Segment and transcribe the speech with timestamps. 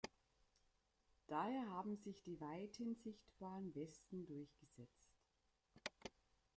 [1.27, 5.19] Daher haben sich die weithin sichtbaren Westen durchgesetzt.